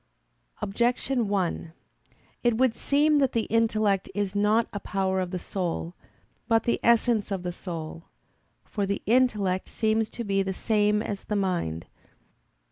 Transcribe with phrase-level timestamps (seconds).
[0.63, 1.73] Objection 1:
[2.41, 5.93] It would seem that the intellect is not a power of the soul,
[6.47, 8.05] but the essence of the soul.
[8.65, 11.85] For the intellect seems to be the same as the mind.